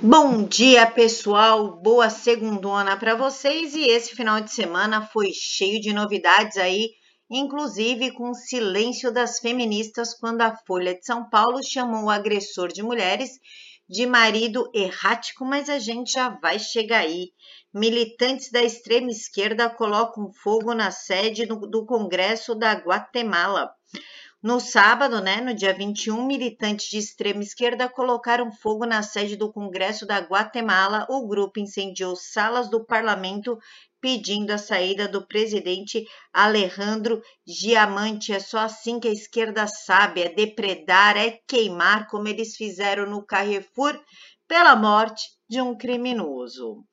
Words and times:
Bom 0.00 0.42
dia, 0.42 0.90
pessoal. 0.90 1.80
Boa 1.80 2.10
segundona 2.10 2.96
para 2.96 3.14
vocês. 3.14 3.74
E 3.74 3.82
esse 3.82 4.14
final 4.14 4.40
de 4.40 4.52
semana 4.52 5.06
foi 5.06 5.30
cheio 5.32 5.80
de 5.80 5.92
novidades 5.92 6.56
aí, 6.56 6.90
inclusive 7.30 8.10
com 8.10 8.30
o 8.30 8.34
silêncio 8.34 9.12
das 9.12 9.38
feministas 9.38 10.12
quando 10.12 10.42
a 10.42 10.56
Folha 10.66 10.94
de 10.94 11.04
São 11.04 11.28
Paulo 11.30 11.60
chamou 11.62 12.04
o 12.04 12.10
agressor 12.10 12.68
de 12.68 12.82
mulheres 12.82 13.30
de 13.88 14.04
marido 14.04 14.68
errático, 14.74 15.44
mas 15.44 15.68
a 15.68 15.78
gente 15.78 16.12
já 16.12 16.28
vai 16.28 16.58
chegar 16.58 17.00
aí. 17.00 17.28
Militantes 17.72 18.50
da 18.50 18.62
extrema 18.62 19.10
esquerda 19.10 19.70
colocam 19.70 20.32
fogo 20.42 20.74
na 20.74 20.90
sede 20.90 21.46
do, 21.46 21.56
do 21.68 21.86
Congresso 21.86 22.54
da 22.54 22.72
Guatemala. 22.72 23.70
No 24.44 24.60
sábado, 24.60 25.22
né, 25.22 25.40
no 25.40 25.54
dia 25.54 25.72
21, 25.72 26.26
militantes 26.26 26.90
de 26.90 26.98
extrema 26.98 27.42
esquerda 27.42 27.88
colocaram 27.88 28.52
fogo 28.52 28.84
na 28.84 29.02
sede 29.02 29.36
do 29.36 29.50
Congresso 29.50 30.04
da 30.04 30.18
Guatemala. 30.18 31.06
O 31.08 31.26
grupo 31.26 31.58
incendiou 31.58 32.14
salas 32.14 32.68
do 32.68 32.84
parlamento 32.84 33.58
pedindo 34.02 34.50
a 34.50 34.58
saída 34.58 35.08
do 35.08 35.26
presidente 35.26 36.06
Alejandro 36.30 37.22
Giamante. 37.46 38.34
É 38.34 38.38
só 38.38 38.58
assim 38.58 39.00
que 39.00 39.08
a 39.08 39.12
esquerda 39.12 39.66
sabe: 39.66 40.20
é 40.20 40.28
depredar, 40.28 41.16
é 41.16 41.38
queimar, 41.48 42.06
como 42.08 42.28
eles 42.28 42.54
fizeram 42.54 43.06
no 43.06 43.24
Carrefour, 43.24 43.98
pela 44.46 44.76
morte 44.76 45.24
de 45.48 45.62
um 45.62 45.74
criminoso. 45.74 46.84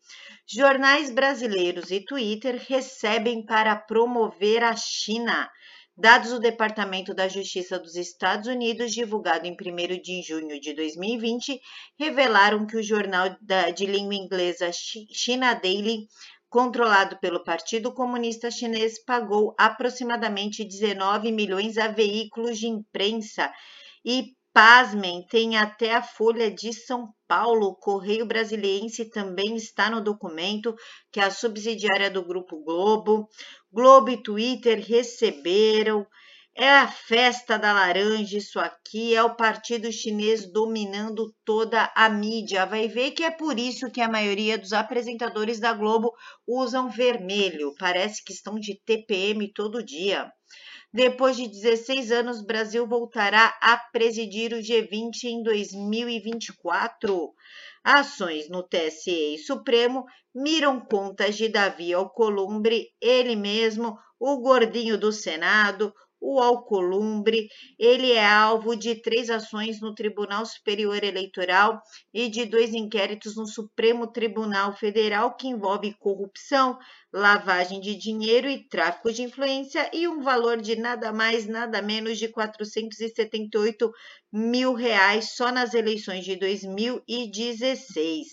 Jornais 0.47 1.09
brasileiros 1.09 1.91
e 1.91 1.99
Twitter 1.99 2.63
recebem 2.65 3.45
para 3.45 3.75
promover 3.75 4.63
a 4.63 4.73
China. 4.73 5.49
Dados 5.97 6.31
do 6.31 6.39
Departamento 6.39 7.13
da 7.13 7.27
Justiça 7.27 7.77
dos 7.77 7.95
Estados 7.95 8.47
Unidos, 8.47 8.93
divulgado 8.93 9.45
em 9.45 9.51
1 9.51 10.01
de 10.01 10.21
junho 10.21 10.59
de 10.59 10.73
2020, 10.73 11.59
revelaram 11.99 12.65
que 12.65 12.77
o 12.77 12.83
jornal 12.83 13.35
de 13.75 13.85
língua 13.85 14.15
inglesa 14.15 14.71
China 14.71 15.53
Daily, 15.53 16.07
controlado 16.49 17.19
pelo 17.19 17.43
Partido 17.43 17.93
Comunista 17.93 18.49
Chinês, 18.49 19.03
pagou 19.03 19.53
aproximadamente 19.57 20.63
19 20.63 21.31
milhões 21.31 21.77
a 21.77 21.89
veículos 21.89 22.57
de 22.57 22.67
imprensa 22.67 23.51
e 24.03 24.33
Pasmem, 24.53 25.25
tem 25.27 25.55
até 25.55 25.95
a 25.95 26.03
Folha 26.03 26.51
de 26.51 26.73
São 26.73 27.13
Paulo, 27.25 27.67
o 27.67 27.75
Correio 27.75 28.25
Brasiliense 28.25 29.09
também 29.09 29.55
está 29.55 29.89
no 29.89 30.03
documento, 30.03 30.75
que 31.09 31.21
é 31.21 31.23
a 31.23 31.31
subsidiária 31.31 32.11
do 32.11 32.25
Grupo 32.25 32.61
Globo. 32.61 33.29
Globo 33.71 34.09
e 34.09 34.21
Twitter 34.21 34.83
receberam. 34.85 36.05
É 36.53 36.69
a 36.69 36.87
festa 36.89 37.57
da 37.57 37.71
laranja, 37.71 38.37
isso 38.37 38.59
aqui 38.59 39.15
é 39.15 39.23
o 39.23 39.35
partido 39.35 39.89
chinês 39.89 40.51
dominando 40.51 41.33
toda 41.45 41.89
a 41.95 42.09
mídia. 42.09 42.65
Vai 42.65 42.89
ver 42.89 43.11
que 43.11 43.23
é 43.23 43.31
por 43.31 43.57
isso 43.57 43.89
que 43.89 44.01
a 44.01 44.09
maioria 44.09 44.57
dos 44.57 44.73
apresentadores 44.73 45.61
da 45.61 45.71
Globo 45.71 46.11
usam 46.45 46.89
vermelho. 46.89 47.73
Parece 47.79 48.21
que 48.21 48.33
estão 48.33 48.59
de 48.59 48.77
TPM 48.85 49.47
todo 49.53 49.81
dia. 49.81 50.29
Depois 50.93 51.37
de 51.37 51.47
16 51.47 52.11
anos, 52.11 52.45
Brasil 52.45 52.85
voltará 52.85 53.57
a 53.61 53.77
presidir 53.77 54.53
o 54.53 54.57
G20 54.57 55.23
em 55.23 55.41
2024. 55.41 57.33
Ações 57.83 58.47
no 58.49 58.61
TSE 58.61 59.35
e 59.35 59.37
Supremo 59.39 60.05
miram 60.33 60.79
contas 60.79 61.35
de 61.35 61.49
Davi 61.49 61.93
Alcolumbre, 61.93 62.93
ele 63.01 63.35
mesmo, 63.35 63.97
o 64.19 64.37
gordinho 64.39 64.97
do 64.97 65.11
Senado, 65.11 65.93
o 66.21 66.39
Alcolumbre, 66.39 67.49
ele 67.79 68.11
é 68.11 68.23
alvo 68.23 68.75
de 68.75 68.93
três 69.01 69.31
ações 69.31 69.81
no 69.81 69.95
Tribunal 69.95 70.45
Superior 70.45 71.03
Eleitoral 71.03 71.81
e 72.13 72.29
de 72.29 72.45
dois 72.45 72.75
inquéritos 72.75 73.35
no 73.35 73.47
Supremo 73.47 74.05
Tribunal 74.05 74.71
Federal 74.73 75.35
que 75.35 75.47
envolve 75.47 75.97
corrupção, 75.97 76.77
lavagem 77.11 77.81
de 77.81 77.95
dinheiro 77.95 78.47
e 78.47 78.67
tráfico 78.69 79.11
de 79.11 79.23
influência 79.23 79.89
e 79.91 80.07
um 80.07 80.21
valor 80.21 80.61
de 80.61 80.75
nada 80.75 81.11
mais, 81.11 81.47
nada 81.47 81.81
menos 81.81 82.19
de 82.19 82.27
478 82.27 83.91
mil 84.31 84.73
reais 84.73 85.31
só 85.35 85.51
nas 85.51 85.73
eleições 85.73 86.23
de 86.23 86.35
2016. 86.35 88.29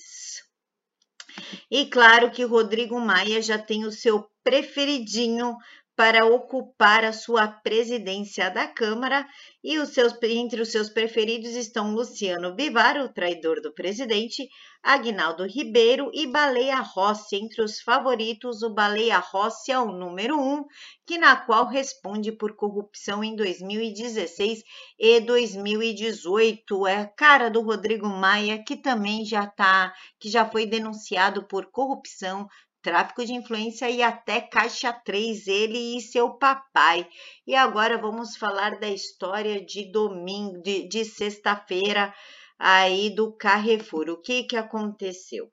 E 1.70 1.86
claro 1.86 2.30
que 2.30 2.44
Rodrigo 2.44 3.00
Maia 3.00 3.40
já 3.40 3.58
tem 3.58 3.84
o 3.84 3.92
seu 3.92 4.26
preferidinho 4.42 5.56
para 5.98 6.24
ocupar 6.24 7.04
a 7.04 7.12
sua 7.12 7.48
presidência 7.48 8.48
da 8.48 8.68
Câmara 8.68 9.26
e 9.64 9.80
os 9.80 9.88
seus, 9.88 10.16
entre 10.22 10.62
os 10.62 10.70
seus 10.70 10.88
preferidos 10.88 11.56
estão 11.56 11.92
Luciano 11.92 12.54
Bivar, 12.54 12.98
o 12.98 13.12
traidor 13.12 13.60
do 13.60 13.74
presidente, 13.74 14.48
Agnaldo 14.80 15.44
Ribeiro 15.44 16.08
e 16.14 16.24
Baleia 16.28 16.78
Rossi. 16.78 17.34
Entre 17.34 17.60
os 17.60 17.80
favoritos, 17.80 18.62
o 18.62 18.72
Baleia 18.72 19.18
Rossi 19.18 19.72
é 19.72 19.78
o 19.80 19.90
número 19.90 20.40
um, 20.40 20.64
que 21.04 21.18
na 21.18 21.34
qual 21.34 21.66
responde 21.66 22.30
por 22.30 22.54
corrupção 22.54 23.24
em 23.24 23.34
2016 23.34 24.62
e 24.96 25.18
2018. 25.18 26.86
É 26.86 26.98
a 26.98 27.08
cara 27.08 27.50
do 27.50 27.60
Rodrigo 27.60 28.06
Maia, 28.06 28.62
que 28.62 28.76
também 28.76 29.24
já 29.24 29.48
tá, 29.48 29.92
que 30.20 30.30
já 30.30 30.48
foi 30.48 30.64
denunciado 30.64 31.42
por 31.48 31.66
corrupção 31.72 32.46
tráfico 32.82 33.24
de 33.24 33.34
influência 33.34 33.90
e 33.90 34.02
até 34.02 34.40
Caixa 34.40 34.92
3, 34.92 35.46
ele 35.46 35.96
e 35.96 36.00
seu 36.00 36.30
papai. 36.30 37.08
E 37.46 37.54
agora 37.54 37.98
vamos 37.98 38.36
falar 38.36 38.78
da 38.78 38.88
história 38.88 39.64
de 39.64 39.90
domingo, 39.90 40.62
de, 40.62 40.88
de 40.88 41.04
sexta-feira, 41.04 42.14
aí 42.58 43.10
do 43.10 43.32
Carrefour. 43.36 44.08
O 44.10 44.20
que, 44.20 44.44
que 44.44 44.56
aconteceu? 44.56 45.50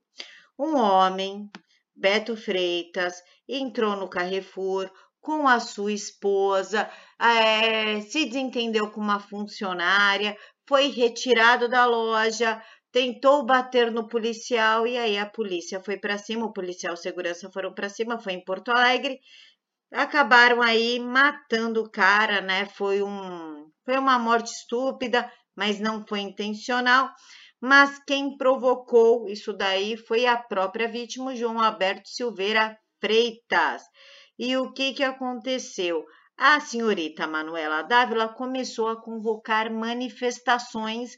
Um 0.57 0.77
homem, 0.77 1.49
Beto 1.95 2.35
Freitas, 2.37 3.15
entrou 3.47 3.95
no 3.95 4.09
Carrefour 4.09 4.89
com 5.21 5.47
a 5.47 5.59
sua 5.59 5.91
esposa, 5.91 6.89
é, 7.19 7.99
se 8.01 8.25
desentendeu 8.25 8.91
com 8.91 9.01
uma 9.01 9.19
funcionária, 9.19 10.37
foi 10.67 10.87
retirado 10.89 11.67
da 11.67 11.85
loja, 11.85 12.61
tentou 12.95 13.45
bater 13.45 13.91
no 13.91 14.07
policial 14.07 14.87
e 14.87 14.97
aí 14.97 15.17
a 15.17 15.25
polícia 15.25 15.81
foi 15.83 15.97
para 15.97 16.17
cima, 16.17 16.45
o 16.45 16.53
policial 16.53 16.93
e 16.93 16.97
segurança 16.97 17.51
foram 17.51 17.73
para 17.73 17.89
cima, 17.89 18.17
foi 18.21 18.31
em 18.31 18.45
Porto 18.45 18.69
Alegre. 18.69 19.19
Acabaram 19.91 20.61
aí 20.61 20.97
matando 20.97 21.81
o 21.81 21.91
cara, 21.91 22.39
né? 22.39 22.65
Foi 22.67 23.03
um 23.03 23.69
foi 23.83 23.97
uma 23.97 24.17
morte 24.17 24.53
estúpida, 24.53 25.29
mas 25.53 25.77
não 25.77 26.07
foi 26.07 26.21
intencional. 26.21 27.09
Mas 27.59 27.99
quem 28.07 28.37
provocou 28.37 29.27
isso 29.27 29.51
daí 29.51 29.97
foi 29.97 30.25
a 30.25 30.37
própria 30.37 30.87
vítima, 30.87 31.35
João 31.35 31.59
Alberto 31.59 32.07
Silveira 32.07 32.77
Freitas. 33.01 33.83
E 34.39 34.55
o 34.55 34.71
que 34.71 34.93
que 34.93 35.03
aconteceu? 35.03 36.05
A 36.37 36.61
senhorita 36.61 37.27
Manuela 37.27 37.81
Dávila 37.81 38.29
começou 38.29 38.87
a 38.87 39.01
convocar 39.01 39.69
manifestações 39.69 41.11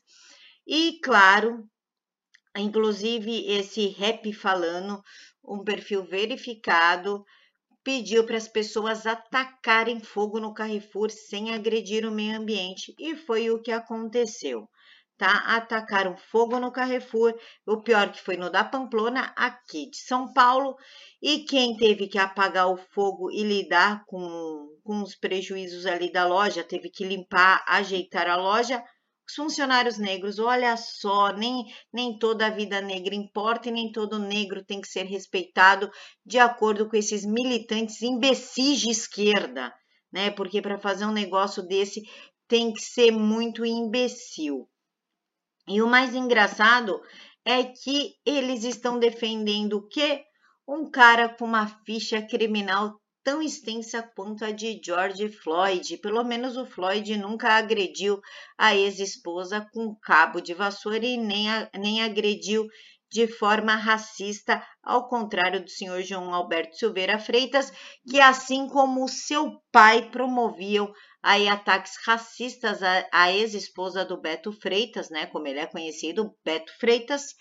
e, 0.68 1.00
claro, 1.02 1.66
inclusive 2.58 3.48
esse 3.48 3.88
rap 3.88 4.34
falando, 4.34 5.02
um 5.44 5.64
perfil 5.64 6.04
verificado, 6.04 7.24
pediu 7.88 8.26
para 8.26 8.36
as 8.36 8.50
pessoas 8.50 9.06
atacarem 9.06 10.02
fogo 10.02 10.42
no 10.42 10.54
Carrefour 10.54 11.10
sem 11.10 11.54
agredir 11.54 12.06
o 12.06 12.12
meio 12.12 12.38
ambiente. 12.38 12.94
E 13.00 13.16
foi 13.16 13.50
o 13.50 13.62
que 13.62 13.72
aconteceu. 13.72 14.68
Tá? 15.18 15.56
Atacaram 15.56 16.18
fogo 16.18 16.60
no 16.60 16.70
Carrefour, 16.70 17.34
o 17.66 17.82
pior 17.82 18.12
que 18.12 18.22
foi 18.22 18.36
no 18.36 18.52
da 18.52 18.64
Pamplona, 18.64 19.34
aqui 19.38 19.90
de 19.90 19.98
São 19.98 20.32
Paulo, 20.34 20.76
e 21.22 21.40
quem 21.46 21.78
teve 21.78 22.08
que 22.08 22.20
apagar 22.20 22.70
o 22.70 22.78
fogo 22.78 23.32
e 23.32 23.42
lidar 23.42 24.04
com, 24.06 24.68
com 24.84 25.02
os 25.02 25.16
prejuízos 25.16 25.86
ali 25.86 26.12
da 26.12 26.28
loja, 26.28 26.64
teve 26.64 26.90
que 26.90 27.06
limpar, 27.06 27.64
ajeitar 27.68 28.28
a 28.28 28.36
loja, 28.36 28.84
os 29.28 29.36
funcionários 29.36 29.98
negros, 29.98 30.40
olha 30.40 30.78
só, 30.78 31.34
nem, 31.34 31.66
nem 31.94 32.18
toda 32.18 32.48
a 32.48 32.50
vida 32.50 32.80
negra 32.80 33.14
importa 33.14 33.68
e 33.68 33.72
nem 33.72 33.92
todo 33.92 34.18
negro 34.18 34.63
tem 34.63 34.80
que 34.80 34.88
ser 34.88 35.04
respeitado 35.04 35.92
de 36.25 36.40
acordo 36.40 36.88
com 36.88 36.96
esses 36.96 37.25
militantes 37.25 38.01
imbecis 38.01 38.80
de 38.80 38.90
esquerda, 38.90 39.74
né? 40.12 40.31
Porque 40.31 40.62
para 40.62 40.80
fazer 40.80 41.06
um 41.06 41.12
negócio 41.12 41.62
desse 41.62 42.01
tem 42.48 42.72
que 42.72 42.81
ser 42.81 43.12
muito 43.12 43.66
imbecil. 43.66 44.69
E 45.68 45.81
o 45.81 45.88
mais 45.88 46.16
engraçado 46.16 47.01
é 47.44 47.66
que 47.66 48.13
eles 48.25 48.63
estão 48.63 48.98
defendendo 48.98 49.74
o 49.74 49.88
quê? 49.90 50.24
Um 50.66 50.90
cara 50.90 51.28
com 51.28 51.44
uma 51.44 51.68
ficha 51.86 52.22
criminal 52.22 52.98
tão 53.27 53.41
extensa 53.41 54.01
quanto 54.01 54.45
a 54.45 54.51
de 54.51 54.79
George 54.81 55.27
Floyd. 55.27 55.97
Pelo 55.97 56.24
menos 56.24 56.56
o 56.56 56.65
Floyd 56.65 57.18
nunca 57.18 57.57
agrediu 57.57 58.21
a 58.57 58.74
ex-esposa 58.74 59.68
com 59.74 59.94
cabo 59.95 60.39
de 60.39 60.53
vassoura 60.53 61.06
e 61.06 61.18
nem, 61.18 61.51
a, 61.51 61.69
nem 61.77 62.01
agrediu 62.01 62.65
de 63.12 63.27
forma 63.27 63.75
racista, 63.75 64.65
ao 64.81 65.09
contrário 65.09 65.62
do 65.62 65.69
senhor 65.69 66.01
João 66.03 66.33
Alberto 66.33 66.77
Silveira 66.77 67.19
Freitas, 67.19 67.69
que 68.09 68.21
assim 68.21 68.65
como 68.69 69.09
seu 69.09 69.62
pai 69.74 70.09
promoviam 70.09 70.89
aí 71.21 71.50
ataques 71.50 71.97
racistas 72.06 72.81
à, 72.81 73.09
à 73.12 73.29
ex-esposa 73.29 74.06
do 74.06 74.21
Beto 74.21 74.53
Freitas, 74.53 75.09
né, 75.09 75.25
como 75.25 75.47
ele 75.47 75.59
é 75.59 75.65
conhecido, 75.65 76.33
Beto 76.45 76.71
Freitas, 76.79 77.35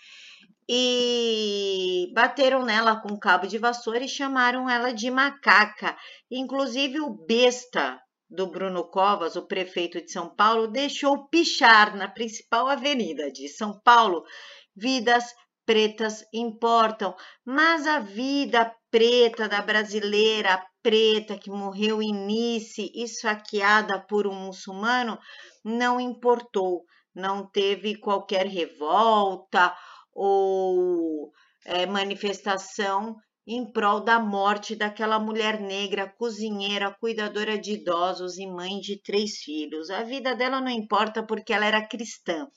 e 0.69 2.11
bateram 2.13 2.63
nela 2.63 2.99
com 2.99 3.17
cabo 3.17 3.47
de 3.47 3.57
vassoura 3.57 4.03
e 4.03 4.09
chamaram 4.09 4.69
ela 4.69 4.93
de 4.93 5.09
macaca. 5.09 5.95
Inclusive 6.29 6.99
o 6.99 7.09
besta 7.09 7.99
do 8.29 8.47
Bruno 8.47 8.83
Covas, 8.89 9.35
o 9.35 9.47
prefeito 9.47 10.01
de 10.01 10.11
São 10.11 10.35
Paulo, 10.35 10.67
deixou 10.67 11.27
pichar 11.29 11.95
na 11.95 12.07
principal 12.07 12.67
avenida 12.67 13.31
de 13.31 13.47
São 13.47 13.79
Paulo. 13.81 14.23
Vidas 14.75 15.23
pretas 15.65 16.23
importam, 16.33 17.15
mas 17.45 17.87
a 17.87 17.99
vida 17.99 18.73
preta 18.89 19.47
da 19.47 19.61
brasileira 19.61 20.61
preta 20.81 21.37
que 21.37 21.49
morreu 21.49 22.01
em 22.01 22.13
Nice, 22.13 22.89
esfaqueada 22.95 23.99
por 23.99 24.25
um 24.25 24.33
muçulmano, 24.33 25.19
não 25.63 25.99
importou, 25.99 26.83
não 27.13 27.45
teve 27.45 27.95
qualquer 27.95 28.45
revolta 28.45 29.75
ou 30.17 31.31
é, 31.63 31.85
manifestação 31.85 33.15
em 33.45 33.63
prol 33.71 34.01
da 34.01 34.19
morte 34.19 34.75
daquela 34.75 35.19
mulher 35.19 35.61
negra, 35.61 36.11
cozinheira, 36.17 36.93
cuidadora 36.99 37.57
de 37.57 37.73
idosos 37.73 38.37
e 38.37 38.47
mãe 38.47 38.79
de 38.79 39.01
três 39.01 39.37
filhos. 39.37 39.89
A 39.89 40.03
vida 40.03 40.35
dela 40.35 40.59
não 40.59 40.71
importa 40.71 41.23
porque 41.23 41.53
ela 41.53 41.65
era 41.65 41.87
cristã. 41.87 42.47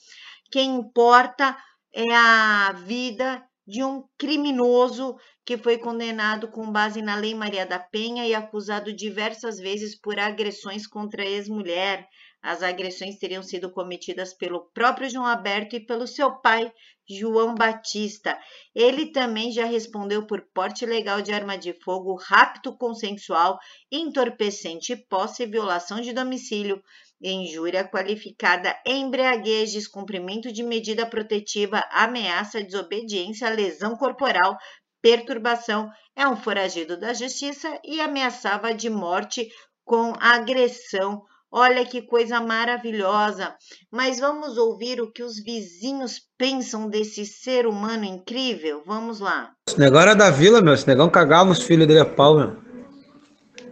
Quem 0.50 0.74
importa 0.76 1.56
é 1.94 2.10
a 2.12 2.72
vida 2.72 3.44
de 3.66 3.84
um 3.84 4.04
criminoso 4.18 5.14
que 5.44 5.56
foi 5.56 5.78
condenado 5.78 6.48
com 6.48 6.72
base 6.72 7.02
na 7.02 7.14
Lei 7.14 7.34
Maria 7.34 7.64
da 7.64 7.78
Penha 7.78 8.26
e 8.26 8.34
acusado 8.34 8.92
diversas 8.92 9.58
vezes 9.58 9.96
por 9.96 10.18
agressões 10.18 10.88
contra 10.88 11.22
a 11.22 11.26
ex-mulher. 11.26 12.08
As 12.42 12.62
agressões 12.62 13.18
teriam 13.18 13.42
sido 13.42 13.70
cometidas 13.70 14.32
pelo 14.32 14.70
próprio 14.72 15.10
João 15.10 15.26
Alberto 15.26 15.76
e 15.76 15.84
pelo 15.84 16.06
seu 16.06 16.32
pai, 16.40 16.72
João 17.08 17.54
Batista. 17.54 18.38
Ele 18.74 19.12
também 19.12 19.52
já 19.52 19.66
respondeu 19.66 20.26
por 20.26 20.40
porte 20.54 20.84
ilegal 20.84 21.20
de 21.20 21.32
arma 21.32 21.58
de 21.58 21.74
fogo, 21.82 22.14
rapto 22.14 22.74
consensual, 22.76 23.58
entorpecente 23.92 24.96
posse 24.96 25.44
violação 25.44 26.00
de 26.00 26.14
domicílio, 26.14 26.82
injúria 27.22 27.84
qualificada, 27.86 28.74
embriaguez, 28.86 29.72
descumprimento 29.72 30.50
de 30.50 30.62
medida 30.62 31.04
protetiva, 31.04 31.84
ameaça, 31.90 32.64
desobediência, 32.64 33.50
lesão 33.50 33.96
corporal, 33.96 34.56
perturbação, 35.02 35.90
é 36.16 36.26
um 36.26 36.36
foragido 36.36 36.98
da 36.98 37.12
justiça 37.12 37.78
e 37.84 38.00
ameaçava 38.00 38.72
de 38.74 38.88
morte 38.88 39.46
com 39.84 40.14
agressão 40.18 41.22
Olha 41.52 41.84
que 41.84 42.00
coisa 42.02 42.40
maravilhosa! 42.40 43.52
Mas 43.90 44.20
vamos 44.20 44.56
ouvir 44.56 45.00
o 45.00 45.10
que 45.10 45.22
os 45.22 45.42
vizinhos 45.42 46.20
pensam 46.38 46.88
desse 46.88 47.26
ser 47.26 47.66
humano 47.66 48.04
incrível? 48.04 48.84
Vamos 48.86 49.18
lá. 49.18 49.50
Esse 49.68 49.78
negócio 49.78 50.10
era 50.10 50.14
da 50.14 50.30
vila, 50.30 50.60
meu. 50.60 50.74
Esse 50.74 50.86
negão 50.86 51.10
cagava 51.10 51.50
os 51.50 51.62
filhos 51.64 51.88
dele 51.88 51.98
a 51.98 52.06
pau, 52.06 52.36
meu. 52.36 52.56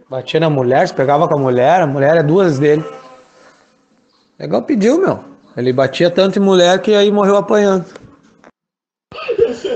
Batia 0.09 0.41
na 0.41 0.49
mulher, 0.49 0.89
se 0.89 0.93
pegava 0.93 1.25
com 1.27 1.35
a 1.35 1.39
mulher, 1.39 1.79
a 1.79 1.87
mulher 1.87 2.17
é 2.17 2.23
duas 2.23 2.59
dele. 2.59 2.83
O 2.83 4.41
negão 4.41 4.61
pediu, 4.61 4.99
meu. 4.99 5.23
Ele 5.55 5.71
batia 5.71 6.11
tanto 6.11 6.37
em 6.37 6.41
mulher 6.41 6.81
que 6.81 6.93
aí 6.93 7.09
morreu 7.09 7.37
apanhando. 7.37 7.85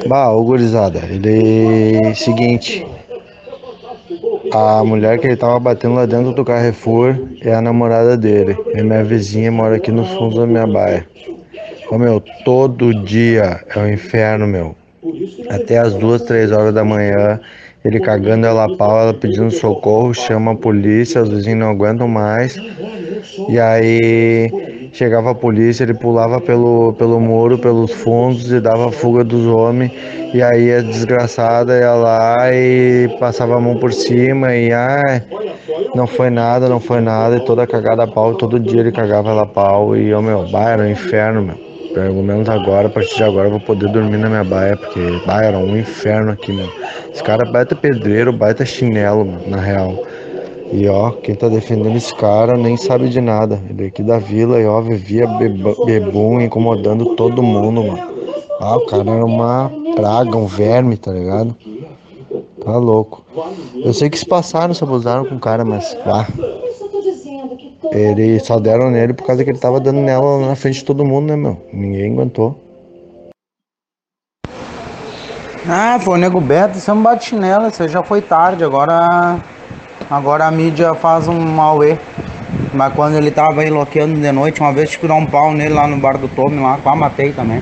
Bah, 0.07 0.29
ô 0.29 0.43
gurizada, 0.43 0.99
ele. 0.99 2.13
Seguinte, 2.15 2.85
a 4.53 4.83
mulher 4.83 5.17
que 5.17 5.25
ele 5.25 5.35
tava 5.35 5.59
batendo 5.59 5.95
lá 5.95 6.05
dentro 6.05 6.31
do 6.31 6.45
Carrefour 6.45 7.15
é 7.41 7.55
a 7.55 7.61
namorada 7.61 8.15
dele. 8.15 8.55
É 8.75 8.83
minha 8.83 9.03
vizinha, 9.03 9.51
mora 9.51 9.77
aqui 9.77 9.91
no 9.91 10.05
fundo 10.05 10.39
da 10.39 10.45
minha 10.45 10.67
baia. 10.67 11.07
Ô 11.89 11.97
meu, 11.97 12.21
todo 12.45 12.93
dia 13.03 13.61
é 13.75 13.79
um 13.79 13.89
inferno, 13.89 14.45
meu. 14.45 14.75
Até 15.49 15.79
as 15.79 15.95
duas, 15.95 16.21
três 16.21 16.51
horas 16.51 16.73
da 16.73 16.83
manhã, 16.83 17.39
ele 17.83 17.99
cagando 17.99 18.45
ela 18.45 18.65
a 18.65 18.77
pau, 18.77 18.99
ela 18.99 19.13
pedindo 19.13 19.49
socorro, 19.49 20.13
chama 20.13 20.51
a 20.51 20.55
polícia, 20.55 21.23
os 21.23 21.29
vizinhos 21.29 21.59
não 21.59 21.71
aguentam 21.71 22.07
mais. 22.07 22.55
E 23.49 23.59
aí 23.59 24.72
chegava 24.93 25.31
a 25.31 25.35
polícia, 25.35 25.83
ele 25.83 25.95
pulava 25.95 26.39
pelo, 26.39 26.93
pelo 26.93 27.19
muro, 27.19 27.57
pelos 27.57 27.91
fundos 27.91 28.49
e 28.51 28.61
dava 28.61 28.91
fuga 28.91 29.23
dos 29.23 29.45
homens. 29.47 29.91
E 30.33 30.41
aí 30.41 30.71
a 30.71 30.81
desgraçada 30.81 31.77
ia 31.77 31.93
lá 31.93 32.53
e 32.53 33.09
passava 33.19 33.57
a 33.57 33.59
mão 33.59 33.75
por 33.75 33.91
cima 33.91 34.55
e 34.55 34.71
ah, 34.71 35.21
não 35.95 36.07
foi 36.07 36.29
nada, 36.29 36.69
não 36.69 36.79
foi 36.79 37.01
nada, 37.01 37.37
e 37.37 37.45
toda 37.45 37.67
cagada 37.67 38.03
a 38.03 38.07
pau, 38.07 38.35
todo 38.35 38.59
dia 38.59 38.81
ele 38.81 38.91
cagava 38.91 39.31
ela 39.31 39.43
a 39.43 39.47
pau 39.47 39.97
e 39.97 40.09
eu, 40.09 40.21
meu, 40.21 40.47
bah, 40.47 40.69
era 40.69 40.83
um 40.83 40.89
inferno, 40.89 41.41
meu. 41.41 41.73
Pelo 41.93 42.23
menos 42.23 42.49
agora, 42.49 42.87
a 42.87 42.89
partir 42.89 43.15
de 43.17 43.23
agora, 43.23 43.47
eu 43.47 43.51
vou 43.51 43.59
poder 43.59 43.87
dormir 43.91 44.17
na 44.17 44.27
minha 44.27 44.43
baia, 44.43 44.75
porque 44.75 44.99
bah, 45.27 45.43
era 45.43 45.57
um 45.57 45.77
inferno 45.77 46.31
aqui, 46.31 46.51
meu. 46.51 46.67
Esse 47.13 47.23
cara 47.23 47.45
baita 47.51 47.75
pedreiro, 47.75 48.33
baita 48.33 48.65
chinelo, 48.65 49.25
na 49.45 49.57
real. 49.57 50.03
E 50.75 50.87
ó, 50.87 51.11
quem 51.11 51.35
tá 51.35 51.47
defendendo 51.47 51.95
esse 51.95 52.11
cara 52.15 52.57
nem 52.57 52.75
sabe 52.75 53.07
de 53.07 53.21
nada. 53.21 53.61
Ele 53.69 53.83
é 53.83 53.87
aqui 53.89 54.01
da 54.01 54.17
vila 54.17 54.59
e 54.59 54.65
ó, 54.65 54.81
vivia 54.81 55.27
bebum 55.85 56.41
incomodando 56.41 57.15
todo 57.15 57.43
mundo, 57.43 57.83
mano. 57.83 58.11
Ah, 58.59 58.75
o 58.75 58.85
cara 58.87 59.03
era 59.07 59.23
uma 59.23 59.71
praga, 59.95 60.35
um 60.35 60.47
verme, 60.47 60.97
tá 60.97 61.11
ligado? 61.11 61.55
Tá 62.65 62.75
louco. 62.75 63.23
Eu 63.75 63.93
sei 63.93 64.09
que 64.09 64.17
se 64.17 64.25
passaram, 64.25 64.73
se 64.73 64.83
abusaram 64.83 65.25
com 65.25 65.35
o 65.35 65.39
cara, 65.39 65.63
mas 65.63 65.95
ah, 66.07 66.25
Eles 67.91 68.43
só 68.43 68.59
deram 68.59 68.89
nele 68.89 69.13
por 69.13 69.27
causa 69.27 69.43
que 69.43 69.51
ele 69.51 69.59
tava 69.59 69.79
dando 69.79 69.99
nela 69.99 70.39
na 70.39 70.55
frente 70.55 70.79
de 70.79 70.85
todo 70.85 71.05
mundo, 71.05 71.27
né, 71.27 71.35
meu? 71.35 71.55
Ninguém 71.71 72.13
aguentou. 72.13 72.59
Ah, 75.69 75.99
foi 75.99 76.15
o 76.15 76.17
Nego 76.17 76.41
Beto, 76.41 76.79
você 76.79 76.91
não 76.91 77.03
bate 77.03 77.35
nela, 77.35 77.69
você 77.69 77.87
já 77.87 78.01
foi 78.01 78.23
tarde, 78.23 78.63
agora 78.63 79.39
agora 80.09 80.45
a 80.45 80.51
mídia 80.51 80.93
faz 80.93 81.27
um 81.27 81.39
mauê. 81.39 81.97
Mas 82.73 82.93
quando 82.93 83.15
ele 83.15 83.31
tava 83.31 83.65
enlouqueando 83.65 84.19
de 84.19 84.31
noite, 84.31 84.59
uma 84.59 84.73
vez 84.73 84.97
dar 85.01 85.13
um 85.15 85.25
pau 85.25 85.53
nele 85.53 85.73
lá 85.73 85.87
no 85.87 85.97
bar 85.97 86.17
do 86.17 86.27
Tommy 86.27 86.59
lá, 86.59 86.79
quase 86.81 86.97
matei 86.97 87.31
também. 87.31 87.61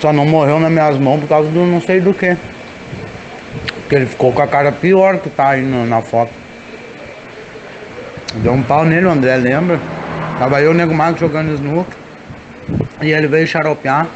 Só 0.00 0.12
não 0.12 0.26
morreu 0.26 0.60
nas 0.60 0.70
minhas 0.70 0.98
mãos 0.98 1.20
por 1.20 1.28
causa 1.28 1.48
do 1.50 1.64
não 1.64 1.80
sei 1.80 2.00
do 2.00 2.12
que. 2.12 2.36
Porque 3.80 3.94
ele 3.94 4.06
ficou 4.06 4.32
com 4.32 4.42
a 4.42 4.46
cara 4.46 4.72
pior 4.72 5.18
que 5.18 5.30
tá 5.30 5.50
aí 5.50 5.62
no, 5.62 5.86
na 5.86 6.02
foto. 6.02 6.32
Deu 8.36 8.52
um 8.52 8.62
pau 8.62 8.84
nele, 8.84 9.06
o 9.06 9.10
André 9.10 9.36
lembra? 9.36 9.80
Tava 10.38 10.60
eu 10.60 10.72
e 10.72 10.74
o 10.74 10.76
Nego 10.76 10.94
Marco 10.94 11.18
jogando 11.18 11.54
snook. 11.54 11.88
E 13.00 13.12
ele 13.12 13.26
veio 13.26 13.46
xaropear. 13.46 14.06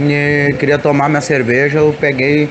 E 0.00 0.54
queria 0.58 0.78
tomar 0.78 1.08
minha 1.08 1.20
cerveja. 1.20 1.78
Eu 1.78 1.94
peguei, 1.98 2.50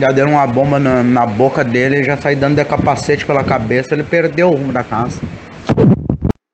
já 0.00 0.08
deram 0.08 0.32
uma 0.32 0.46
bomba 0.46 0.78
na, 0.78 1.02
na 1.02 1.26
boca 1.26 1.62
dele. 1.62 2.02
Já 2.02 2.16
saí 2.16 2.34
dando 2.34 2.56
de 2.56 2.64
capacete 2.64 3.26
pela 3.26 3.44
cabeça. 3.44 3.94
Ele 3.94 4.02
perdeu 4.02 4.48
o 4.48 4.56
rumo 4.56 4.72
da 4.72 4.82
casa. 4.82 5.20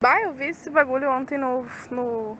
Bah, 0.02 0.20
eu 0.20 0.32
vi 0.34 0.46
esse 0.46 0.68
bagulho 0.68 1.10
ontem 1.10 1.38
no, 1.38 1.64
no 1.90 2.36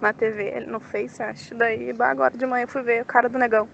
na 0.00 0.12
TV, 0.12 0.60
no 0.66 0.80
Face, 0.80 1.22
acho. 1.22 1.54
Daí, 1.54 1.92
bah, 1.92 2.10
agora 2.10 2.36
de 2.36 2.44
manhã 2.46 2.64
eu 2.64 2.68
fui 2.68 2.82
ver 2.82 3.02
o 3.02 3.04
cara 3.04 3.28
do 3.28 3.38
negão. 3.38 3.68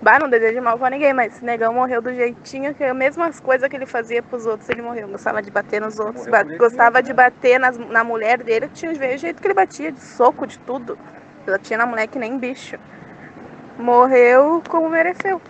Bah, 0.00 0.18
não 0.18 0.28
desejo 0.28 0.62
mal 0.62 0.78
pra 0.78 0.90
ninguém, 0.90 1.12
mas 1.12 1.40
negão 1.40 1.74
morreu 1.74 2.00
do 2.00 2.14
jeitinho 2.14 2.72
que 2.72 2.84
as 2.84 2.94
mesmas 2.94 3.40
coisas 3.40 3.68
que 3.68 3.74
ele 3.74 3.84
fazia 3.84 4.22
pros 4.22 4.46
outros, 4.46 4.68
ele 4.68 4.80
morreu. 4.80 5.08
Gostava 5.08 5.42
de 5.42 5.50
bater 5.50 5.80
nos 5.80 5.98
outros, 5.98 6.24
gostava 6.56 7.02
de 7.02 7.12
bater 7.12 7.58
nas, 7.58 7.76
na 7.76 8.04
mulher 8.04 8.42
dele, 8.42 8.68
tinha 8.72 8.92
o 8.92 8.94
jeito 8.94 9.42
que 9.42 9.48
ele 9.48 9.54
batia, 9.54 9.90
de 9.90 10.00
soco, 10.00 10.46
de 10.46 10.56
tudo. 10.60 10.96
Ela 11.46 11.58
tinha 11.58 11.78
na 11.78 11.86
mulher 11.86 12.06
que 12.06 12.18
nem 12.18 12.38
bicho. 12.38 12.78
Morreu 13.76 14.62
como 14.68 14.88
mereceu. 14.88 15.40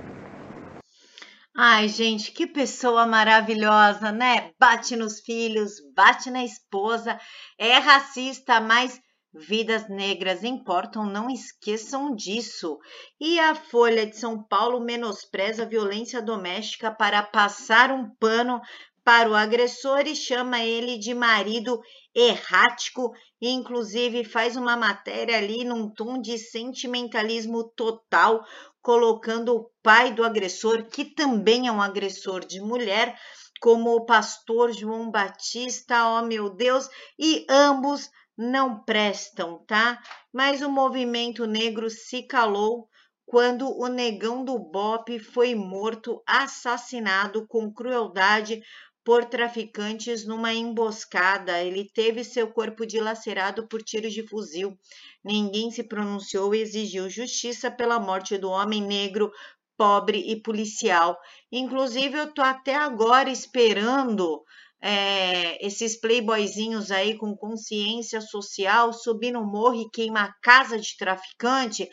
Ai, 1.61 1.89
gente, 1.89 2.31
que 2.31 2.47
pessoa 2.47 3.05
maravilhosa, 3.05 4.13
né? 4.13 4.53
Bate 4.61 4.95
nos 4.95 5.19
filhos, 5.19 5.73
bate 5.93 6.31
na 6.31 6.45
esposa, 6.45 7.21
é 7.59 7.79
racista, 7.79 8.61
mas 8.61 9.01
Vidas 9.31 9.89
negras 9.91 10.43
importam, 10.43 11.05
não 11.05 11.29
esqueçam 11.29 12.15
disso. 12.15 12.79
E 13.21 13.39
a 13.39 13.55
Folha 13.55 14.07
de 14.07 14.17
São 14.17 14.43
Paulo 14.43 14.81
menospreza 14.81 15.65
a 15.65 15.67
violência 15.67 16.23
doméstica 16.23 16.91
para 16.91 17.23
passar 17.23 17.93
um 17.93 18.09
pano 18.17 18.59
para 19.05 19.31
o 19.31 19.35
agressor 19.35 20.07
e 20.07 20.15
chama 20.15 20.63
ele 20.63 20.99
de 20.99 21.15
marido 21.15 21.81
errático, 22.15 23.11
inclusive 23.41 24.25
faz 24.25 24.57
uma 24.57 24.77
matéria 24.77 25.39
ali 25.39 25.65
num 25.65 25.89
tom 25.89 26.21
de 26.21 26.37
sentimentalismo 26.37 27.65
total, 27.77 28.45
colocando 28.83 29.57
o 29.57 29.71
pai 29.83 30.13
do 30.13 30.25
agressor, 30.25 30.89
que 30.89 31.05
também 31.05 31.67
é 31.67 31.73
um 31.73 31.83
agressor 31.83 32.45
de 32.45 32.61
mulher, 32.61 33.19
como 33.61 33.95
o 33.95 34.07
pastor 34.07 34.73
João 34.73 35.11
Batista, 35.11 36.07
oh 36.09 36.23
meu 36.23 36.51
Deus, 36.51 36.89
e 37.19 37.45
ambos 37.49 38.09
não 38.37 38.85
prestam, 38.85 39.65
tá? 39.67 40.01
Mas 40.33 40.63
o 40.63 40.71
movimento 40.71 41.45
negro 41.45 41.91
se 41.91 42.23
calou 42.23 42.89
quando 43.27 43.69
o 43.79 43.89
negão 43.89 44.43
do 44.43 44.59
Bop 44.59 45.19
foi 45.19 45.55
morto, 45.55 46.23
assassinado 46.27 47.47
com 47.47 47.71
crueldade 47.71 48.63
por 49.09 49.25
traficantes 49.25 50.27
numa 50.27 50.53
emboscada. 50.53 51.63
Ele 51.63 51.91
teve 51.95 52.23
seu 52.23 52.53
corpo 52.53 52.85
dilacerado 52.85 53.67
por 53.67 53.83
tiros 53.83 54.13
de 54.13 54.23
fuzil. 54.23 54.79
Ninguém 55.25 55.71
se 55.71 55.83
pronunciou 55.83 56.55
e 56.55 56.61
exigiu 56.61 57.09
justiça 57.09 57.71
pela 57.71 57.99
morte 57.99 58.37
do 58.37 58.51
homem 58.51 58.83
negro, 58.83 59.33
pobre 59.79 60.31
e 60.31 60.37
policial. 60.43 61.19
Inclusive, 61.51 62.19
eu 62.19 62.35
tô 62.35 62.43
até 62.43 62.75
agora 62.75 63.31
esperando 63.31 64.45
é, 64.79 65.67
esses 65.67 65.99
playboyzinhos 65.99 66.91
aí 66.91 67.17
com 67.17 67.35
consciência 67.35 68.21
social 68.21 68.93
subir 68.93 69.33
no 69.33 69.43
morro 69.43 69.81
e 69.81 69.91
queimar 69.91 70.35
casa 70.43 70.79
de 70.79 70.95
traficante 70.99 71.89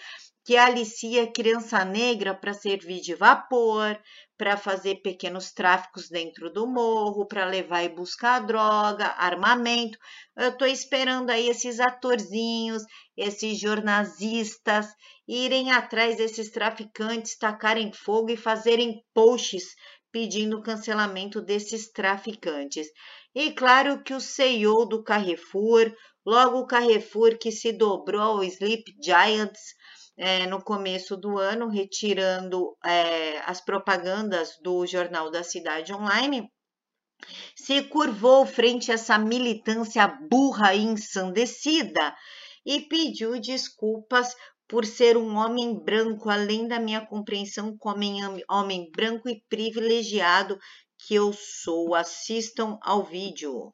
que 0.46 0.56
alicia 0.56 1.32
criança 1.32 1.84
negra 1.84 2.36
para 2.36 2.54
servir 2.54 3.02
de 3.02 3.16
vapor, 3.16 4.00
para 4.38 4.56
fazer 4.56 5.02
pequenos 5.02 5.52
tráficos 5.52 6.08
dentro 6.08 6.54
do 6.54 6.68
morro, 6.68 7.26
para 7.26 7.46
levar 7.46 7.84
e 7.84 7.90
buscar 7.90 8.46
droga, 8.46 9.08
armamento. 9.18 9.98
Eu 10.38 10.50
estou 10.50 10.68
esperando 10.68 11.32
aí 11.32 11.50
esses 11.50 11.80
atorzinhos, 11.80 12.84
esses 13.18 13.60
jornalistas 13.60 14.88
irem 15.28 15.72
atrás 15.72 16.18
desses 16.18 16.52
traficantes, 16.52 17.36
tacarem 17.36 17.92
fogo 17.92 18.30
e 18.30 18.38
fazerem 18.38 19.04
posts 19.16 19.74
pedindo 20.12 20.62
cancelamento 20.62 21.42
desses 21.42 21.92
traficantes. 21.92 22.88
E 23.34 23.52
claro 23.52 24.04
que 24.04 24.14
o 24.14 24.22
CEO 24.22 24.86
do 24.86 25.04
Carrefour, 25.04 25.92
logo 26.24 26.60
o 26.60 26.68
Carrefour 26.68 27.38
que 27.40 27.52
se 27.52 27.72
dobrou 27.72 28.22
ao 28.22 28.44
Sleep 28.44 28.96
Giants, 29.04 29.60
é, 30.18 30.48
no 30.48 30.62
começo 30.62 31.18
do 31.18 31.38
ano, 31.38 31.68
retirando 31.68 32.76
é, 32.84 33.40
as 33.46 33.62
propagandas 33.62 34.58
do 34.62 34.86
Jornal 34.86 35.30
da 35.30 35.44
Cidade 35.44 35.94
Online, 35.94 36.50
se 37.56 37.84
curvou 37.84 38.46
frente 38.46 38.92
a 38.92 38.96
essa 38.96 39.18
militância 39.18 40.08
burra 40.30 40.74
e 40.74 40.84
ensandecida 40.84 42.16
e 42.66 42.82
pediu 42.82 43.40
desculpas 43.40 44.36
por 44.68 44.86
ser 44.86 45.16
um 45.16 45.36
homem 45.36 45.78
branco, 45.78 46.30
além 46.30 46.68
da 46.68 46.80
minha 46.80 47.06
compreensão 47.06 47.78
como 47.78 48.02
homem 48.50 48.90
branco 48.92 49.30
e 49.30 49.42
privilegiado 49.48 50.58
que 50.98 51.14
eu 51.14 51.32
sou. 51.34 51.94
Assistam 51.94 52.78
ao 52.82 53.04
vídeo. 53.04 53.72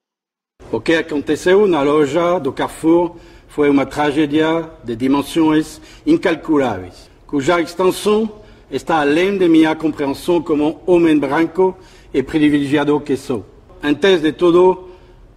O 0.72 0.80
que 0.80 0.94
aconteceu 0.94 1.68
na 1.68 1.82
loja 1.82 2.40
do 2.40 2.54
Carrefour 2.54 3.18
foi 3.52 3.70
uma 3.70 3.86
tragédia 3.86 4.70
de 4.82 4.96
dimensões 4.96 5.82
incalculáveis, 6.06 7.10
cuja 7.28 7.60
extensão 7.60 8.32
está 8.72 9.02
além 9.02 9.38
de 9.38 9.50
minha 9.50 9.76
compreensão 9.76 10.42
como 10.42 10.82
homem 10.86 11.20
branco 11.20 11.78
e 12.14 12.24
privilegiado 12.24 12.98
que 13.02 13.18
sou. 13.18 13.46
Antes 13.84 14.22
de 14.22 14.32
tudo, 14.32 14.88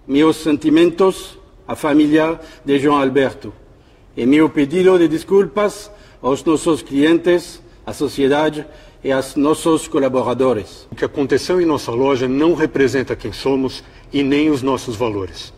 meus 0.06 0.36
sentimentos 0.36 1.36
à 1.66 1.74
família 1.74 2.38
de 2.64 2.78
João 2.78 3.00
Alberto 3.00 3.52
e 4.16 4.24
meu 4.24 4.48
pedido 4.48 4.96
de 4.96 5.08
desculpas 5.08 5.90
aos 6.22 6.44
nossos 6.44 6.82
clientes, 6.82 7.60
à 7.84 7.92
sociedade 7.92 8.64
e 9.02 9.10
aos 9.10 9.34
nossos 9.34 9.88
colaboradores. 9.88 10.86
O 10.92 10.94
que 10.94 11.04
aconteceu 11.04 11.60
em 11.60 11.66
nossa 11.66 11.90
loja 11.90 12.28
não 12.28 12.54
representa 12.54 13.16
quem 13.16 13.32
somos 13.32 13.82
e 14.12 14.22
nem 14.22 14.50
os 14.50 14.62
nossos 14.62 14.94
valores. 14.94 15.53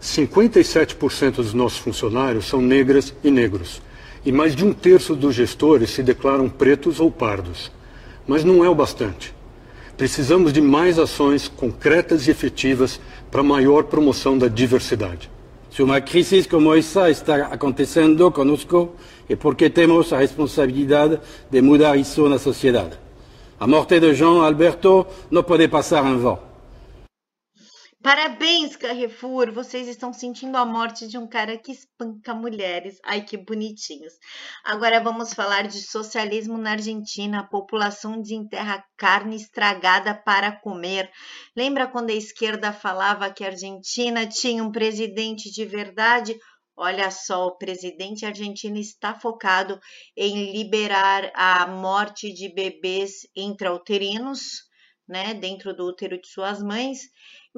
57% 0.00 1.32
dos 1.32 1.54
nossos 1.54 1.78
funcionários 1.78 2.46
são 2.46 2.60
negras 2.60 3.12
e 3.22 3.30
negros. 3.30 3.82
E 4.24 4.32
mais 4.32 4.54
de 4.54 4.64
um 4.64 4.72
terço 4.72 5.14
dos 5.14 5.34
gestores 5.34 5.90
se 5.90 6.02
declaram 6.02 6.48
pretos 6.48 7.00
ou 7.00 7.10
pardos. 7.10 7.70
Mas 8.26 8.44
não 8.44 8.64
é 8.64 8.68
o 8.68 8.74
bastante. 8.74 9.34
Precisamos 9.96 10.52
de 10.52 10.60
mais 10.60 10.98
ações 10.98 11.48
concretas 11.48 12.26
e 12.26 12.30
efetivas 12.30 13.00
para 13.30 13.42
maior 13.42 13.84
promoção 13.84 14.38
da 14.38 14.46
diversidade. 14.46 15.30
Se 15.70 15.82
uma 15.82 16.00
crise 16.00 16.44
como 16.44 16.74
essa 16.74 17.10
está 17.10 17.46
acontecendo 17.46 18.30
conosco, 18.30 18.94
é 19.28 19.36
porque 19.36 19.68
temos 19.68 20.12
a 20.12 20.18
responsabilidade 20.18 21.20
de 21.50 21.60
mudar 21.60 21.96
isso 21.96 22.28
na 22.28 22.38
sociedade. 22.38 22.98
A 23.60 23.66
morte 23.66 23.98
de 23.98 24.14
João 24.14 24.40
Alberto 24.40 25.06
não 25.30 25.42
pode 25.42 25.66
passar 25.68 26.04
em 26.06 26.16
vão. 26.16 26.47
Parabéns, 28.08 28.74
Carrefour! 28.74 29.52
Vocês 29.52 29.86
estão 29.86 30.14
sentindo 30.14 30.56
a 30.56 30.64
morte 30.64 31.06
de 31.06 31.18
um 31.18 31.26
cara 31.26 31.58
que 31.58 31.70
espanca 31.70 32.32
mulheres. 32.32 32.98
Ai, 33.04 33.22
que 33.22 33.36
bonitinhos. 33.36 34.14
Agora 34.64 34.98
vamos 34.98 35.34
falar 35.34 35.68
de 35.68 35.82
socialismo 35.82 36.56
na 36.56 36.70
Argentina. 36.70 37.40
A 37.40 37.46
população 37.46 38.18
desenterra 38.18 38.82
carne 38.96 39.36
estragada 39.36 40.14
para 40.14 40.50
comer. 40.50 41.10
Lembra 41.54 41.86
quando 41.86 42.08
a 42.08 42.14
esquerda 42.14 42.72
falava 42.72 43.30
que 43.30 43.44
a 43.44 43.48
Argentina 43.48 44.26
tinha 44.26 44.64
um 44.64 44.72
presidente 44.72 45.50
de 45.50 45.66
verdade? 45.66 46.34
Olha 46.74 47.10
só, 47.10 47.48
o 47.48 47.58
presidente 47.58 48.24
argentino 48.24 48.78
está 48.78 49.12
focado 49.12 49.78
em 50.16 50.50
liberar 50.50 51.30
a 51.34 51.66
morte 51.66 52.32
de 52.32 52.48
bebês 52.48 53.28
intrauterinos, 53.36 54.66
né, 55.06 55.34
dentro 55.34 55.74
do 55.74 55.86
útero 55.86 56.18
de 56.18 56.28
suas 56.28 56.62
mães 56.62 57.00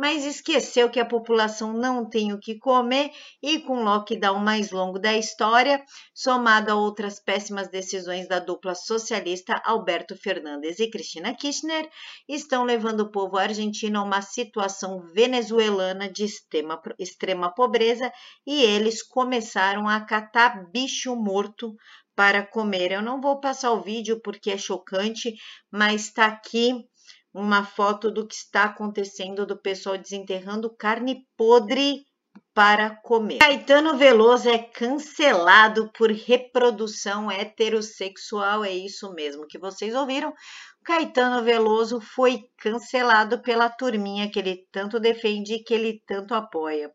mas 0.01 0.25
esqueceu 0.25 0.89
que 0.89 0.99
a 0.99 1.05
população 1.05 1.75
não 1.75 2.09
tem 2.09 2.33
o 2.33 2.41
que 2.41 2.59
comer 2.59 3.13
e 3.43 3.59
com 3.59 3.81
o 3.81 3.85
lockdown 3.85 4.39
mais 4.39 4.71
longo 4.71 4.99
da 4.99 5.15
história, 5.15 5.85
somado 6.15 6.73
a 6.73 6.75
outras 6.75 7.21
péssimas 7.21 7.69
decisões 7.69 8.27
da 8.27 8.39
dupla 8.39 8.75
socialista 8.75 9.61
Alberto 9.63 10.17
Fernandes 10.17 10.81
e 10.81 10.89
Cristina 10.89 11.35
Kirchner, 11.35 11.87
estão 12.27 12.65
levando 12.65 13.01
o 13.01 13.11
povo 13.11 13.37
argentino 13.37 14.01
a 14.01 14.03
uma 14.03 14.23
situação 14.23 15.03
venezuelana 15.13 16.11
de 16.11 16.25
extrema, 16.25 16.81
extrema 16.99 17.55
pobreza 17.55 18.11
e 18.47 18.63
eles 18.63 19.03
começaram 19.03 19.87
a 19.87 20.01
catar 20.01 20.65
bicho 20.71 21.15
morto 21.15 21.77
para 22.17 22.47
comer. 22.47 22.93
Eu 22.93 23.03
não 23.03 23.21
vou 23.21 23.39
passar 23.39 23.71
o 23.73 23.83
vídeo 23.83 24.19
porque 24.23 24.51
é 24.51 24.57
chocante, 24.57 25.35
mas 25.71 26.07
está 26.07 26.25
aqui 26.25 26.89
uma 27.33 27.65
foto 27.65 28.11
do 28.11 28.27
que 28.27 28.35
está 28.35 28.65
acontecendo 28.65 29.47
do 29.47 29.57
pessoal 29.57 29.97
desenterrando 29.97 30.75
carne 30.75 31.27
podre 31.37 32.05
para 32.53 32.97
comer. 32.97 33.39
Caetano 33.39 33.97
Veloso 33.97 34.49
é 34.49 34.59
cancelado 34.59 35.91
por 35.97 36.11
reprodução 36.11 37.31
heterossexual, 37.31 38.65
é 38.65 38.73
isso 38.73 39.13
mesmo 39.15 39.47
que 39.47 39.59
vocês 39.59 39.95
ouviram. 39.95 40.35
Caetano 40.85 41.45
Veloso 41.45 42.01
foi 42.01 42.43
cancelado 42.59 43.41
pela 43.43 43.69
turminha 43.69 44.31
que 44.31 44.39
ele 44.39 44.67
tanto 44.73 44.99
defende 44.99 45.55
e 45.55 45.63
que 45.63 45.75
ele 45.75 46.03
tanto 46.07 46.35
apoia 46.35 46.91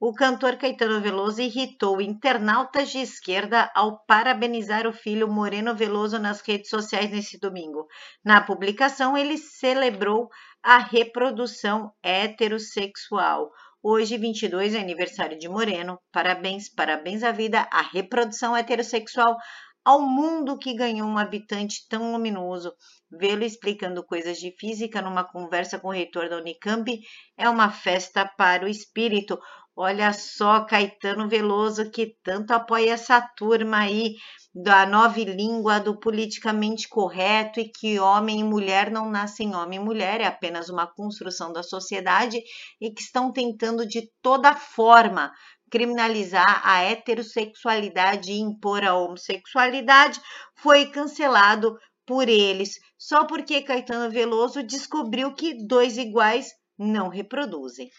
o 0.00 0.12
cantor 0.12 0.56
Caetano 0.56 1.00
Veloso 1.00 1.40
irritou 1.40 2.00
internautas 2.00 2.90
de 2.90 2.98
esquerda 2.98 3.70
ao 3.74 4.04
parabenizar 4.04 4.86
o 4.86 4.92
filho 4.92 5.28
Moreno 5.28 5.74
Veloso 5.74 6.18
nas 6.18 6.40
redes 6.40 6.68
sociais 6.68 7.10
nesse 7.10 7.38
domingo. 7.38 7.86
Na 8.24 8.40
publicação, 8.40 9.16
ele 9.16 9.38
celebrou 9.38 10.28
a 10.62 10.78
reprodução 10.78 11.92
heterossexual. 12.02 13.50
Hoje, 13.82 14.16
22, 14.16 14.74
é 14.74 14.80
aniversário 14.80 15.38
de 15.38 15.48
Moreno. 15.48 15.98
Parabéns, 16.10 16.68
parabéns 16.68 17.22
à 17.22 17.30
vida, 17.30 17.68
à 17.70 17.82
reprodução 17.82 18.56
heterossexual, 18.56 19.36
ao 19.84 20.00
mundo 20.00 20.58
que 20.58 20.74
ganhou 20.74 21.06
um 21.06 21.18
habitante 21.18 21.86
tão 21.88 22.12
luminoso. 22.12 22.72
Vê-lo 23.10 23.44
explicando 23.44 24.02
coisas 24.02 24.38
de 24.38 24.54
física 24.58 25.02
numa 25.02 25.24
conversa 25.24 25.78
com 25.78 25.88
o 25.88 25.92
reitor 25.92 26.28
da 26.28 26.38
Unicamp 26.38 26.98
é 27.36 27.48
uma 27.48 27.70
festa 27.70 28.24
para 28.24 28.64
o 28.64 28.68
espírito. 28.68 29.38
Olha 29.76 30.12
só, 30.12 30.64
Caetano 30.64 31.28
Veloso, 31.28 31.90
que 31.90 32.16
tanto 32.22 32.52
apoia 32.52 32.92
essa 32.92 33.20
turma 33.20 33.78
aí 33.78 34.14
da 34.54 34.86
nova 34.86 35.18
língua, 35.18 35.80
do 35.80 35.98
politicamente 35.98 36.88
correto 36.88 37.58
e 37.58 37.68
que 37.68 37.98
homem 37.98 38.38
e 38.38 38.44
mulher 38.44 38.88
não 38.88 39.10
nascem 39.10 39.52
homem 39.54 39.80
e 39.80 39.82
mulher, 39.82 40.20
é 40.20 40.26
apenas 40.26 40.68
uma 40.68 40.86
construção 40.86 41.52
da 41.52 41.64
sociedade 41.64 42.40
e 42.80 42.92
que 42.92 43.02
estão 43.02 43.32
tentando 43.32 43.84
de 43.84 44.08
toda 44.22 44.54
forma 44.54 45.32
criminalizar 45.74 46.62
a 46.64 46.84
heterossexualidade 46.84 48.30
e 48.30 48.38
impor 48.38 48.84
a 48.84 48.94
homossexualidade, 48.94 50.20
foi 50.54 50.86
cancelado 50.86 51.76
por 52.06 52.28
eles, 52.28 52.78
só 52.96 53.24
porque 53.24 53.60
Caetano 53.60 54.08
Veloso 54.08 54.62
descobriu 54.62 55.34
que 55.34 55.66
dois 55.66 55.98
iguais 55.98 56.52
não 56.78 57.08
reproduzem. 57.08 57.90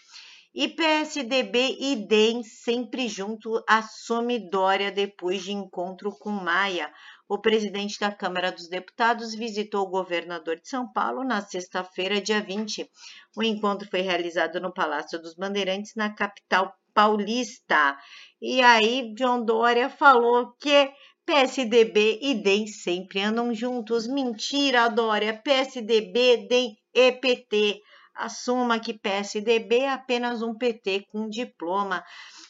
E 0.54 0.68
PSDB 0.68 1.76
e 1.78 1.96
DEM 1.96 2.42
sempre 2.42 3.08
junto 3.08 3.62
assume 3.68 4.48
Dória 4.48 4.90
depois 4.90 5.42
de 5.42 5.52
encontro 5.52 6.10
com 6.12 6.30
Maia. 6.30 6.90
O 7.28 7.38
presidente 7.38 8.00
da 8.00 8.10
Câmara 8.10 8.50
dos 8.50 8.70
Deputados 8.70 9.34
visitou 9.34 9.82
o 9.82 9.90
governador 9.90 10.58
de 10.58 10.66
São 10.66 10.90
Paulo 10.90 11.22
na 11.22 11.42
sexta-feira, 11.42 12.22
dia 12.22 12.40
20. 12.40 12.90
O 13.36 13.42
encontro 13.42 13.86
foi 13.90 14.00
realizado 14.00 14.58
no 14.62 14.72
Palácio 14.72 15.20
dos 15.20 15.34
Bandeirantes, 15.34 15.92
na 15.94 16.08
capital 16.08 16.74
paulista. 16.96 17.94
E 18.40 18.62
aí, 18.62 19.12
John 19.14 19.44
Dória 19.44 19.90
falou 19.90 20.54
que 20.58 20.90
PSDB 21.26 22.20
e 22.22 22.34
DEM 22.42 22.66
sempre 22.66 23.20
andam 23.20 23.52
juntos. 23.52 24.06
Mentira, 24.06 24.88
Dória. 24.88 25.38
PSDB, 25.44 26.46
DEM 26.48 26.74
e 26.94 27.12
PT 27.12 27.82
assuma 28.14 28.80
que 28.80 28.94
PSDB 28.94 29.80
é 29.80 29.90
apenas 29.90 30.40
um 30.40 30.56
PT 30.56 31.04
com 31.12 31.28
diploma. 31.28 32.02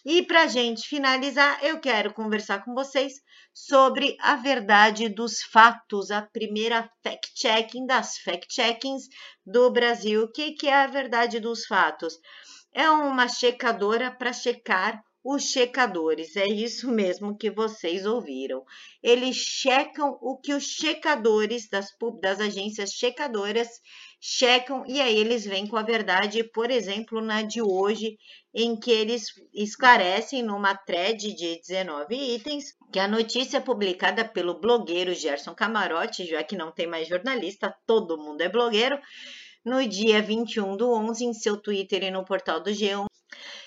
E 0.05 0.23
para 0.23 0.47
gente 0.47 0.87
finalizar, 0.87 1.59
eu 1.65 1.81
quero 1.81 2.15
conversar 2.15 2.65
com 2.65 2.73
vocês 2.73 3.15
sobre 3.53 4.17
a 4.21 4.37
verdade 4.37 5.09
dos 5.09 5.43
fatos, 5.43 6.13
a 6.13 6.23
primeira 6.23 6.89
fact-checking 7.03 7.85
das 7.85 8.19
fact-checkings 8.19 9.09
do 9.45 9.71
Brasil. 9.71 10.23
O 10.23 10.31
que, 10.31 10.53
que 10.53 10.69
é 10.69 10.75
a 10.75 10.87
verdade 10.87 11.41
dos 11.41 11.67
fatos? 11.67 12.15
É 12.79 12.91
uma 12.91 13.27
checadora 13.27 14.11
para 14.11 14.35
checar 14.35 15.03
os 15.25 15.45
checadores. 15.45 16.37
É 16.37 16.47
isso 16.47 16.91
mesmo 16.93 17.35
que 17.35 17.51
vocês 17.51 18.05
ouviram. 18.05 18.63
Eles 19.03 19.35
checam 19.35 20.19
o 20.21 20.37
que 20.37 20.53
os 20.53 20.65
checadores 20.65 21.71
das, 21.71 21.89
das 22.21 22.39
agências 22.39 22.91
checadoras 22.91 23.67
checam 24.21 24.85
e 24.87 25.01
aí 25.01 25.17
eles 25.17 25.47
vêm 25.47 25.67
com 25.67 25.79
a 25.79 25.83
verdade, 25.83 26.45
por 26.45 26.71
exemplo, 26.71 27.23
na 27.23 27.41
de 27.41 27.63
hoje, 27.63 28.19
em 28.55 28.79
que 28.79 28.91
eles 28.91 29.29
esclarecem 29.55 30.43
numa 30.43 30.77
thread 30.77 31.33
de 31.33 31.59
19 31.67 32.15
itens 32.15 32.75
que 32.93 32.99
a 32.99 33.09
notícia 33.09 33.59
publicada 33.59 34.23
pelo 34.23 34.61
blogueiro 34.61 35.15
Gerson 35.15 35.55
Camarote, 35.55 36.27
já 36.27 36.45
que 36.45 36.55
não 36.55 36.71
tem 36.71 36.87
mais 36.87 37.09
jornalista, 37.09 37.75
todo 37.87 38.19
mundo 38.19 38.43
é 38.43 38.51
blogueiro, 38.51 38.99
no 39.67 39.85
dia 39.85 40.23
21 40.23 40.77
do 40.77 40.93
11, 40.93 41.25
em 41.25 41.35
seu 41.35 41.57
Twitter 41.57 42.05
e 42.05 42.11
no 42.13 42.25
portal 42.25 42.61
do 42.61 42.71
G1, 42.71 43.05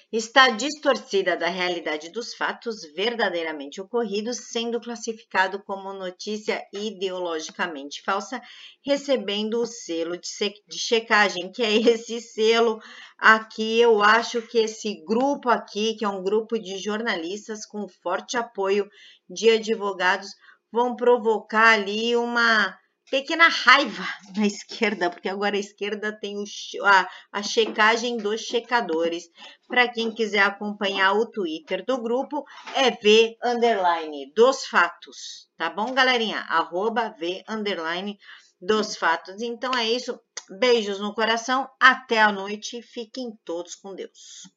está 0.09 0.49
distorcida 0.49 1.35
da 1.35 1.47
realidade 1.47 2.09
dos 2.09 2.33
fatos 2.33 2.77
verdadeiramente 2.95 3.81
ocorridos, 3.81 4.49
sendo 4.49 4.79
classificado 4.79 5.61
como 5.61 5.91
notícia 5.91 6.65
ideologicamente 6.73 8.01
falsa, 8.01 8.41
recebendo 8.81 9.61
o 9.61 9.65
selo 9.65 10.17
de, 10.17 10.29
de 10.69 10.79
checagem, 10.79 11.51
que 11.51 11.61
é 11.61 11.75
esse 11.75 12.21
selo 12.21 12.79
aqui. 13.17 13.81
Eu 13.81 14.01
acho 14.01 14.41
que 14.41 14.57
esse 14.57 15.03
grupo 15.03 15.49
aqui, 15.49 15.95
que 15.95 16.05
é 16.05 16.09
um 16.09 16.23
grupo 16.23 16.57
de 16.57 16.77
jornalistas 16.77 17.65
com 17.65 17.89
forte 17.89 18.37
apoio 18.37 18.89
de 19.29 19.49
advogados, 19.49 20.29
vão 20.71 20.95
provocar 20.95 21.73
ali 21.73 22.15
uma 22.15 22.73
pequena 23.09 23.47
raiva 23.47 24.05
na 24.35 24.45
esquerda, 24.45 25.09
porque 25.09 25.29
agora 25.29 25.55
a 25.55 25.59
esquerda 25.59 26.11
tem 26.11 26.37
o, 26.37 26.43
a, 26.85 27.09
a 27.31 27.43
checagem 27.43 28.17
dos 28.17 28.41
checadores. 28.41 29.29
Para 29.67 29.87
quem 29.87 30.11
quiser 30.11 30.41
acompanhar 30.41 31.13
o 31.13 31.29
Twitter 31.29 31.85
do 31.85 32.01
grupo, 32.01 32.43
é 32.75 32.91
V 32.91 33.37
underline 33.43 34.31
dos 34.33 34.65
fatos, 34.65 35.49
tá 35.57 35.69
bom, 35.69 35.93
galerinha? 35.93 36.39
Arroba 36.41 37.09
V 37.09 37.43
underline 37.47 38.17
dos 38.61 38.95
fatos. 38.95 39.41
Então 39.41 39.71
é 39.73 39.89
isso. 39.89 40.19
Beijos 40.59 40.99
no 40.99 41.13
coração. 41.13 41.69
Até 41.79 42.21
a 42.21 42.31
noite. 42.31 42.81
Fiquem 42.81 43.37
todos 43.45 43.75
com 43.75 43.95
Deus. 43.95 44.49